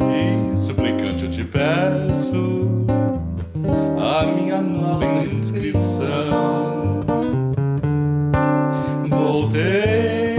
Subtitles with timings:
[0.00, 2.86] E suplicante eu te peço
[3.98, 7.00] a minha nova inscrição.
[9.08, 10.36] Voltei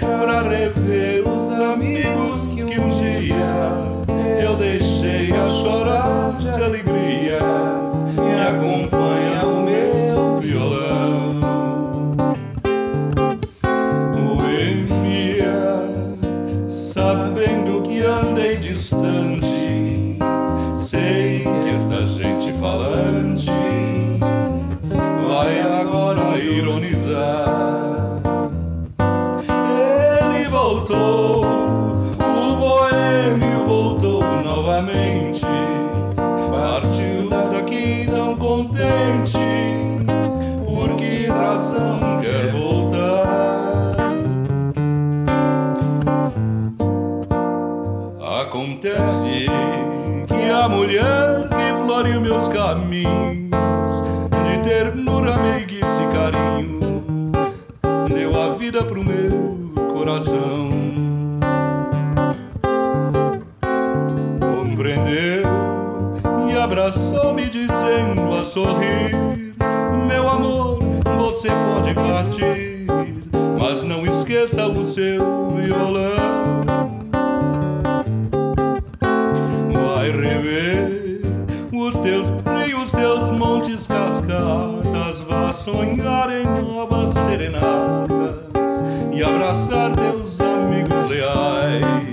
[0.00, 5.81] para rever os amigos que um dia eu deixei a chorar.
[18.82, 20.18] Distante,
[20.72, 23.48] sei que esta gente falante
[25.24, 27.44] vai agora ironizar.
[29.70, 31.44] Ele voltou,
[32.18, 35.46] o boêmio voltou novamente.
[36.50, 39.38] Partiu daqui tão contente,
[40.66, 42.11] por que razão
[48.62, 49.46] Acontece
[50.28, 57.32] que a mulher que floreou meus caminhos de ternura, meiguice e carinho
[58.08, 60.70] deu a vida pro meu coração.
[64.40, 65.42] Compreendeu
[66.48, 69.10] e abraçou-me dizendo a sorrir:
[70.08, 70.78] Meu amor,
[71.18, 72.86] você pode partir,
[73.58, 76.41] mas não esqueça o seu violão.
[85.64, 88.82] sonhar em novas serenatas
[89.12, 92.12] e abraçar teus amigos leais.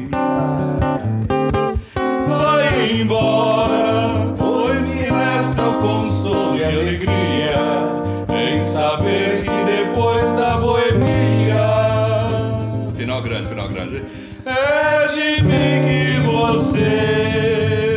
[2.28, 7.60] Vai embora, pois me resta o consolo e alegria
[8.30, 11.66] em saber que depois da boemia.
[12.96, 14.04] Final grande, final grande.
[14.46, 17.89] É de mim que você.